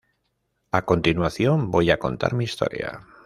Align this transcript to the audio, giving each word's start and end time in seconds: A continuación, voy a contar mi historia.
A 0.71 0.81
continuación, 0.85 1.69
voy 1.69 1.91
a 1.91 1.99
contar 1.99 2.33
mi 2.33 2.43
historia. 2.45 3.05